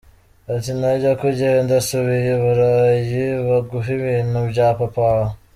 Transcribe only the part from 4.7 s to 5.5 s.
papa wawe.